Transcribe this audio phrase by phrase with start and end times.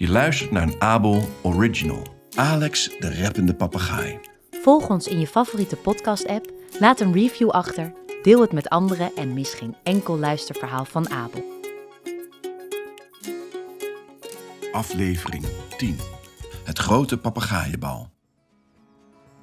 [0.00, 2.06] Je luistert naar een Abel Original.
[2.34, 4.18] Alex, de rappende papegaai.
[4.50, 9.34] Volg ons in je favoriete podcast-app, laat een review achter, deel het met anderen en
[9.34, 11.44] mis geen enkel luisterverhaal van Abel.
[14.72, 15.44] Aflevering
[15.76, 15.96] 10.
[16.64, 18.10] Het grote papegaaienbal.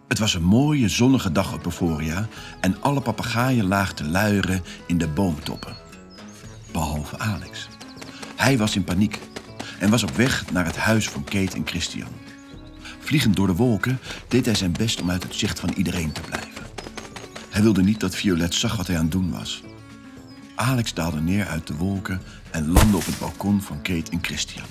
[0.08, 2.28] Het was een mooie zonnige dag op Euphoria
[2.60, 5.76] en alle papegaaien lagen te luieren in de boomtoppen.
[6.72, 7.68] Behalve Alex.
[8.36, 9.20] Hij was in paniek
[9.80, 12.10] en was op weg naar het huis van Kate en Christian.
[13.00, 16.22] Vliegend door de wolken deed hij zijn best om uit het zicht van iedereen te
[16.22, 16.66] blijven.
[17.50, 19.64] Hij wilde niet dat Violet zag wat hij aan het doen was.
[20.56, 22.22] Alex daalde neer uit de wolken
[22.52, 24.66] en landde op het balkon van Kate en Christian.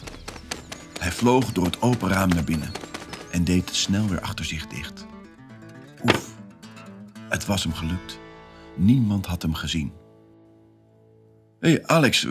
[0.99, 2.71] Hij vloog door het open raam naar binnen
[3.31, 5.07] en deed snel weer achter zich dicht.
[6.03, 6.37] Oef,
[7.29, 8.19] het was hem gelukt.
[8.77, 9.93] Niemand had hem gezien.
[11.61, 12.23] Hé, hey Alex,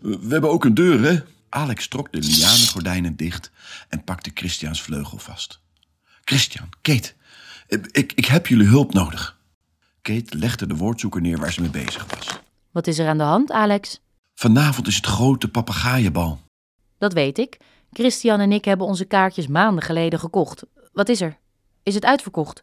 [0.00, 1.20] we hebben ook een deur, hè?
[1.48, 3.50] Alex trok de lianengordijnen dicht
[3.88, 5.60] en pakte Christians vleugel vast.
[6.24, 7.12] Christian, Kate,
[7.90, 9.38] ik, ik heb jullie hulp nodig.
[10.02, 12.28] Kate legde de woordzoeker neer waar ze mee bezig was.
[12.70, 14.00] Wat is er aan de hand, Alex?
[14.34, 16.40] Vanavond is het grote papegaaienbal.
[16.98, 17.56] Dat weet ik.
[17.92, 20.62] Christian en ik hebben onze kaartjes maanden geleden gekocht.
[20.92, 21.38] Wat is er?
[21.82, 22.62] Is het uitverkocht?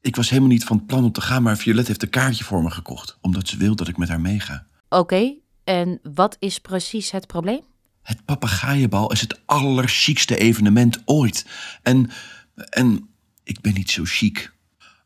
[0.00, 2.62] Ik was helemaal niet van plan om te gaan, maar Violet heeft een kaartje voor
[2.62, 4.66] me gekocht, omdat ze wil dat ik met haar meega.
[4.88, 7.60] Oké, en wat is precies het probleem?
[8.06, 11.46] Het papegaaienbal is het allerchiekste evenement ooit.
[11.82, 12.10] En,
[12.54, 13.08] en
[13.44, 14.52] ik ben niet zo chic.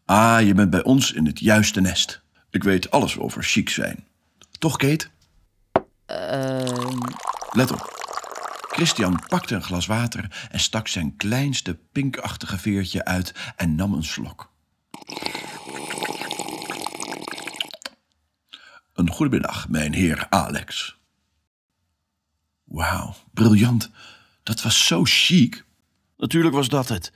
[0.05, 2.23] Ah, je bent bij ons in het juiste nest.
[2.51, 4.05] Ik weet alles over chic zijn.
[4.59, 5.07] Toch, Kate?
[6.07, 6.99] Ehm,
[7.51, 7.99] Let op.
[8.71, 14.05] Christian pakte een glas water en stak zijn kleinste pinkachtige veertje uit en nam een
[14.05, 14.53] slok.
[18.95, 21.00] Een goedemiddag, mijn heer Alex.
[22.71, 23.91] Wauw, briljant.
[24.43, 25.65] Dat was zo chic.
[26.17, 27.13] Natuurlijk was dat het.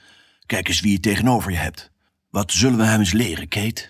[0.46, 1.90] Kijk eens wie je tegenover je hebt.
[2.30, 3.86] Wat zullen we hem eens leren, Kate?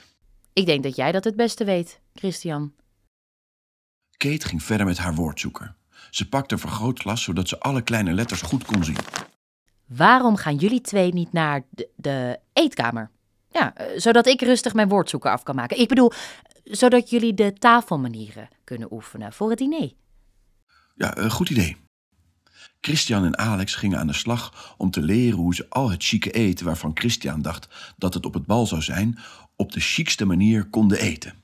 [0.53, 2.73] ik denk dat jij dat het beste weet, Christian.
[4.17, 5.75] Kate ging verder met haar woordzoeker.
[6.11, 8.97] Ze pakte een vergrootglas zodat ze alle kleine letters goed kon zien.
[9.87, 13.11] Waarom gaan jullie twee niet naar de, de eetkamer?
[13.51, 15.81] Ja, eh, zodat ik rustig mijn woordzoeker af kan maken.
[15.81, 16.13] Ik bedoel,
[16.65, 19.93] zodat jullie de tafelmanieren kunnen oefenen voor het diner.
[20.95, 21.77] Ja, een goed idee.
[22.81, 26.31] Christian en Alex gingen aan de slag om te leren hoe ze al het chique
[26.31, 29.19] eten waarvan Christian dacht dat het op het bal zou zijn,
[29.57, 31.35] op de chicste manier konden eten.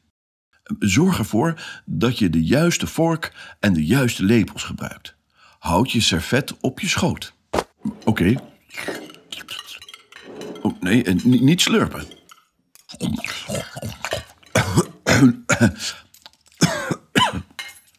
[0.78, 5.15] Zorg ervoor dat je de juiste vork en de juiste lepels gebruikt.
[5.59, 7.34] Houd je servet op je schoot.
[8.05, 8.34] Oké.
[10.62, 12.05] Oh, nee, ni- niet slurpen.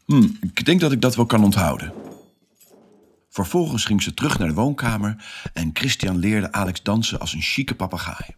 [0.05, 0.27] Hm,
[0.61, 1.93] ik denk dat ik dat wel kan onthouden.
[3.29, 7.75] Vervolgens ging ze terug naar de woonkamer en Christian leerde Alex dansen als een chique
[7.75, 8.35] papegaai.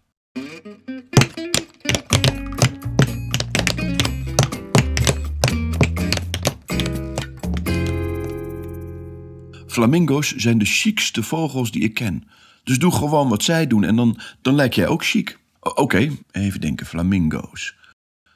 [9.67, 12.28] Flamingo's zijn de chicste vogels die ik ken.
[12.63, 15.39] Dus doe gewoon wat zij doen en dan, dan lijk jij ook chic.
[15.59, 17.75] Oké, even denken, flamingo's.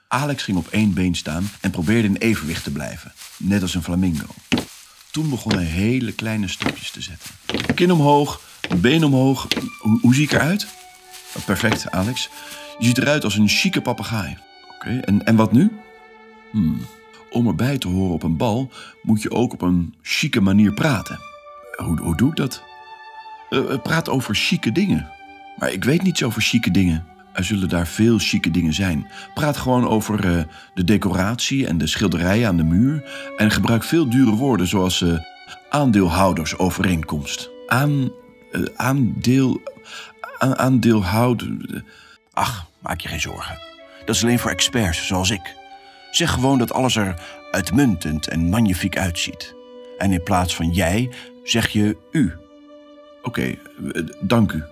[0.07, 3.83] Alex ging op één been staan en probeerde in evenwicht te blijven, net als een
[3.83, 4.25] flamingo.
[5.11, 7.29] Toen begon hij hele kleine stapjes te zetten.
[7.75, 8.41] Kin omhoog,
[8.75, 9.47] been omhoog.
[10.01, 10.67] Hoe, zie ik eruit?
[11.35, 12.29] Oh, Perfect, Alex.
[12.79, 14.37] Je ziet eruit als een chique papegaai.
[14.75, 15.71] Oké, en, en wat nu?
[16.51, 16.85] Hmm.
[17.29, 21.19] Om erbij te horen op een bal moet je ook op een chique manier praten.
[21.75, 22.63] Hoe, hoe doe ik dat?
[23.49, 25.09] Eh, eh, praat over chique dingen.
[25.57, 27.05] Maar ik weet niets over chique dingen.
[27.37, 29.07] Er zullen daar veel chique dingen zijn.
[29.33, 30.43] Praat gewoon over eh,
[30.73, 33.03] de decoratie en de schilderijen aan de muur.
[33.37, 35.17] En gebruik veel dure woorden zoals eh,
[35.69, 37.49] aandeelhoudersovereenkomst.
[37.67, 38.11] Aan,
[38.51, 39.61] eh, aandeel.
[42.33, 43.57] Ach, maak je geen zorgen.
[44.05, 45.55] Dat is alleen voor experts zoals ik.
[46.11, 47.21] Zeg gewoon dat alles er
[47.51, 49.55] uitmuntend en magnifiek uitziet.
[49.97, 51.09] En in plaats van jij
[51.43, 52.33] zeg je u.
[53.23, 53.55] Oké,
[54.21, 54.63] dank u.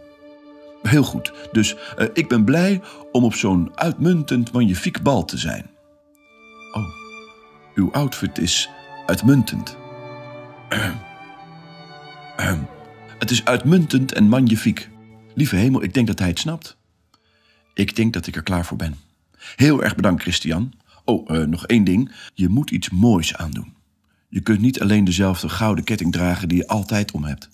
[0.88, 1.34] Heel goed.
[1.52, 5.70] Dus eh, ik ben blij om op zo'n uitmuntend magnifiek bal te zijn.
[6.72, 6.88] Oh,
[7.76, 8.70] uw outfit is
[9.06, 9.78] uitmuntend.
[12.36, 12.68] Ahem.
[13.20, 14.90] Het is uitmuntend en magnifiek.
[15.34, 16.78] Lieve hemel, ik denk dat hij het snapt.
[17.74, 18.96] Ik denk dat ik er klaar voor ben.
[19.56, 20.74] Heel erg bedankt, Christian.
[21.06, 22.16] Oh, eh, nog één ding.
[22.34, 23.74] Je moet iets moois aandoen.
[24.30, 27.50] Je kunt niet alleen dezelfde gouden ketting dragen die je altijd om hebt.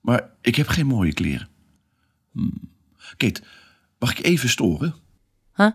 [0.00, 1.48] Maar ik heb geen mooie kleren.
[2.32, 2.70] Hmm.
[3.16, 3.42] Kate,
[3.98, 4.94] mag ik even storen?
[5.54, 5.70] Huh?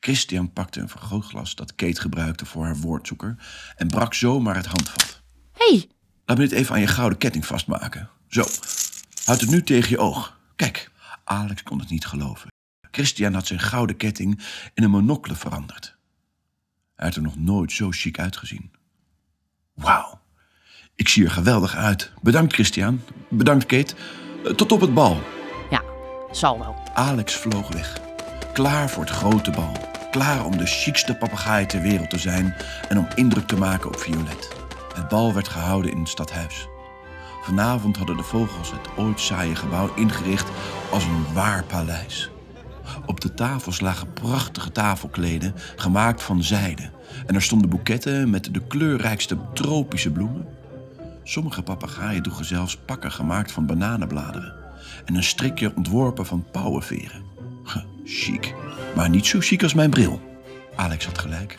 [0.00, 3.36] Christian pakte een vergrootglas dat Kate gebruikte voor haar woordzoeker
[3.76, 5.22] en brak zomaar het handvat.
[5.52, 5.88] hey,
[6.24, 8.10] Laat me dit even aan je gouden ketting vastmaken.
[8.28, 8.44] Zo,
[9.24, 10.38] houd het nu tegen je oog.
[10.56, 10.90] Kijk,
[11.24, 12.48] Alex kon het niet geloven.
[12.90, 14.40] Christian had zijn gouden ketting
[14.74, 15.96] in een monocle veranderd.
[16.94, 18.70] Hij had er nog nooit zo chic uitgezien.
[19.74, 20.20] Wauw,
[20.94, 22.12] ik zie er geweldig uit.
[22.22, 23.94] Bedankt Christian, bedankt Kate.
[24.44, 25.22] Eh, Tot op het bal.
[26.94, 28.00] Alex vloog weg.
[28.52, 29.72] Klaar voor het grote bal.
[30.10, 32.54] Klaar om de chicste papegaai ter wereld te zijn
[32.88, 34.48] en om indruk te maken op Violet.
[34.94, 36.68] Het bal werd gehouden in het stadhuis.
[37.42, 40.48] Vanavond hadden de vogels het ooit saaie gebouw ingericht
[40.90, 42.30] als een waar paleis.
[43.06, 46.90] Op de tafels lagen prachtige tafelkleden gemaakt van zijde.
[47.26, 50.46] En er stonden boeketten met de kleurrijkste tropische bloemen.
[51.24, 54.59] Sommige papegaaien droegen zelfs pakken gemaakt van bananenbladeren.
[55.04, 57.30] En een strikje ontworpen van pauwenveren.
[58.04, 58.54] Chic.
[58.94, 60.20] Maar niet zo chic als mijn bril.
[60.74, 61.58] Alex had gelijk.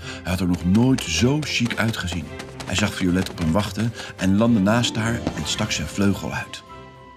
[0.00, 2.24] Hij had er nog nooit zo chic uitgezien.
[2.66, 6.62] Hij zag Violet op hem wachten en landde naast haar en stak zijn vleugel uit.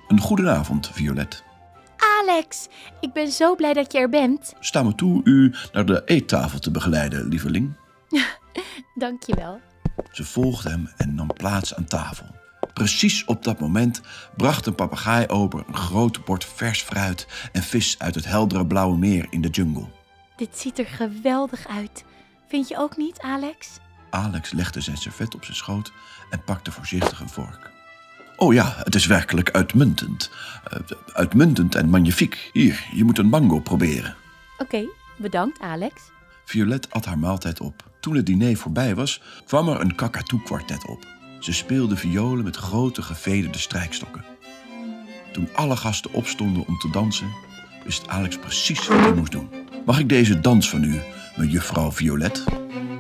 [0.07, 1.43] Een goedenavond, Violet.
[1.97, 2.67] Alex,
[2.99, 4.53] ik ben zo blij dat je er bent.
[4.59, 7.73] Sta me toe u naar de eettafel te begeleiden, lieveling.
[8.95, 9.59] Dankjewel.
[10.11, 12.25] Ze volgde hem en nam plaats aan tafel.
[12.73, 14.01] Precies op dat moment
[14.37, 18.97] bracht een papegaai ober een groot bord vers fruit en vis uit het heldere blauwe
[18.97, 19.87] meer in de jungle.
[20.35, 22.03] Dit ziet er geweldig uit.
[22.47, 23.67] Vind je ook niet, Alex?
[24.09, 25.91] Alex legde zijn servet op zijn schoot
[26.29, 27.71] en pakte voorzichtig een vork.
[28.35, 30.31] Oh ja, het is werkelijk uitmuntend.
[30.63, 30.79] Eh,
[31.13, 32.49] uitmuntend en magnifiek.
[32.53, 34.15] Hier, je moet een mango proberen.
[34.57, 34.85] Oké,
[35.17, 36.01] bedankt, Alex.
[36.45, 37.91] Violet at haar maaltijd op.
[37.99, 41.05] Toen het diner voorbij was, kwam er een kakatoe-kwartet op.
[41.43, 44.25] Ze speelden violen met grote gevederde strijkstokken.
[45.31, 47.27] Toen alle gasten opstonden om te dansen,
[47.83, 49.49] wist Alex precies wat hij moest doen.
[49.85, 51.01] Mag ik deze dans van u,
[51.35, 52.43] mejuffrouw Violet?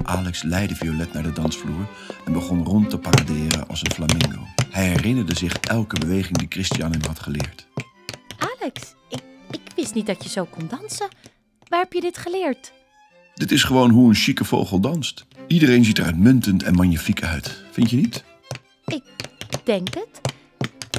[0.03, 1.87] Alex leidde Violet naar de dansvloer
[2.25, 4.47] en begon rond te paraderen als een flamingo.
[4.69, 7.67] Hij herinnerde zich elke beweging die Christian hem had geleerd.
[8.37, 11.07] Alex, ik, ik wist niet dat je zo kon dansen.
[11.67, 12.73] Waar heb je dit geleerd?
[13.33, 15.25] Dit is gewoon hoe een chique vogel danst.
[15.47, 18.23] Iedereen ziet er uitmuntend en magnifiek uit, vind je niet?
[19.63, 20.21] Ik denk het.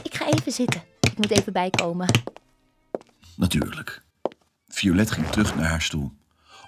[0.02, 0.82] Ik ga even zitten.
[1.00, 2.08] Ik moet even bijkomen.
[3.37, 4.02] Natuurlijk.
[4.69, 6.12] Violet ging terug naar haar stoel.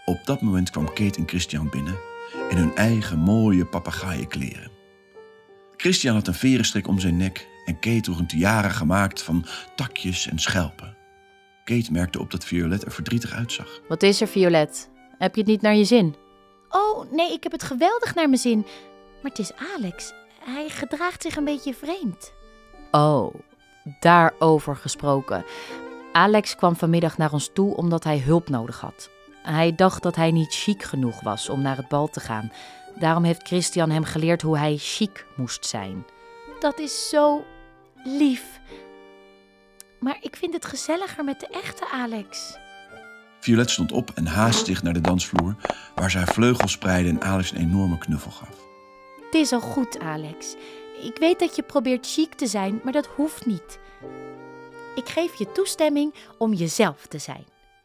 [0.04, 1.98] Op dat moment kwam Kate en Christian binnen
[2.50, 4.70] in hun eigen mooie papegaaienkleren.
[5.76, 9.46] Christian had een verenstrik om zijn nek en Kate droeg een tiara gemaakt van
[9.76, 10.96] takjes en schelpen.
[11.64, 13.80] Kate merkte op dat Violet er verdrietig uitzag.
[13.88, 14.90] Wat is er, Violet?
[15.18, 16.14] Heb je het niet naar je zin?
[16.68, 18.58] Oh, nee, ik heb het geweldig naar mijn zin.
[19.22, 20.12] Maar het is Alex.
[20.46, 22.32] Hij gedraagt zich een beetje vreemd.
[22.90, 23.34] Oh,
[24.00, 25.44] daarover gesproken.
[26.12, 29.10] Alex kwam vanmiddag naar ons toe omdat hij hulp nodig had.
[29.42, 32.52] Hij dacht dat hij niet chic genoeg was om naar het bal te gaan.
[32.98, 36.04] Daarom heeft Christian hem geleerd hoe hij chic moest zijn.
[36.60, 37.44] Dat is zo
[38.04, 38.60] lief.
[40.00, 42.56] Maar ik vind het gezelliger met de echte Alex.
[43.40, 45.56] Violet stond op en haastte zich naar de dansvloer,
[45.94, 48.65] waar ze haar vleugels spreidde en Alex een enorme knuffel gaf.
[49.36, 50.54] Het is al goed, Alex.
[51.02, 53.78] Ik weet dat je probeert chic te zijn, maar dat hoeft niet.
[54.94, 57.44] Ik geef je toestemming om jezelf te zijn.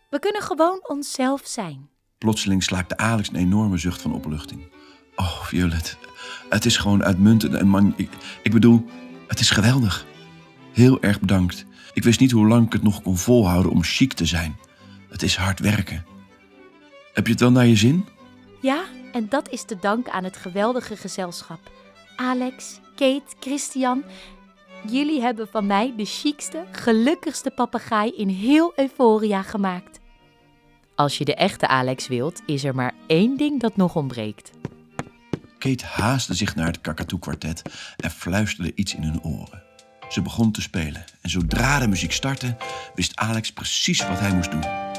[0.09, 1.89] We kunnen gewoon onszelf zijn.
[2.17, 4.71] Plotseling slaakte Alex een enorme zucht van opluchting.
[5.15, 5.97] Oh, Violet,
[6.49, 7.93] het is gewoon uitmuntend en man...
[7.97, 8.09] Ik,
[8.43, 8.85] ik bedoel,
[9.27, 10.05] het is geweldig.
[10.73, 11.65] Heel erg bedankt.
[11.93, 14.57] Ik wist niet hoe lang ik het nog kon volhouden om chic te zijn.
[15.09, 16.05] Het is hard werken.
[17.13, 18.05] Heb je het wel naar je zin?
[18.61, 21.71] Ja, en dat is te danken aan het geweldige gezelschap.
[22.15, 24.03] Alex, Kate, Christian.
[24.87, 29.99] Jullie hebben van mij de chicste, gelukkigste papegaai in heel Euphoria gemaakt.
[30.95, 34.51] Als je de echte Alex wilt, is er maar één ding dat nog ontbreekt.
[35.57, 37.61] Kate haastte zich naar het kakatoe-kwartet
[37.97, 39.63] en fluisterde iets in hun oren.
[40.09, 42.57] Ze begon te spelen en zodra de muziek startte,
[42.95, 44.90] wist Alex precies wat hij moest doen.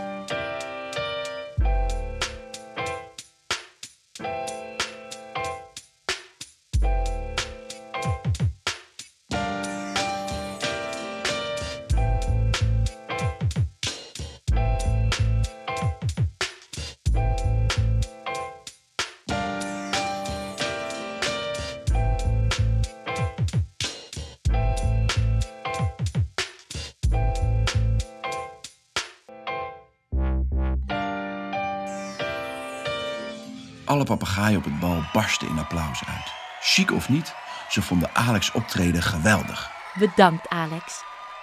[33.84, 36.32] Alle papegaaien op het bal barsten in applaus uit.
[36.60, 37.34] Chic of niet,
[37.68, 39.70] ze vonden Alex optreden geweldig.
[39.98, 41.02] Bedankt, Alex.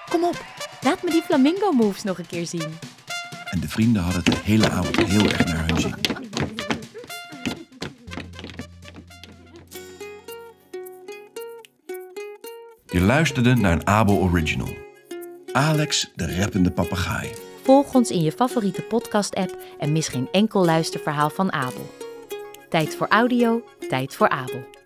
[0.09, 0.45] Kom op,
[0.81, 2.77] laat me die flamingo moves nog een keer zien.
[3.49, 5.95] En de vrienden hadden het de hele avond heel erg naar hun zin.
[12.85, 14.73] Je luisterde naar een Abel Original.
[15.51, 17.29] Alex, de rappende papegaai.
[17.63, 21.98] Volg ons in je favoriete podcast-app en mis geen enkel luisterverhaal van Abel.
[22.69, 24.78] Tijd voor audio, tijd voor Abel.